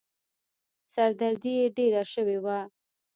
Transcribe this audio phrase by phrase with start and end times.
[0.93, 2.59] سر دردي يې ډېره شوې وه.